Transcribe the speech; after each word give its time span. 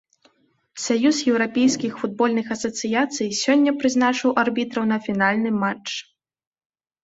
Саюз 0.83 1.19
еўрапейскіх 1.33 1.99
футбольных 2.05 2.47
асацыяцый 2.57 3.29
сёння 3.43 3.77
прызначыў 3.85 4.29
арбітраў 4.47 4.83
на 4.97 5.03
фінальны 5.07 5.49
матч. 5.63 5.89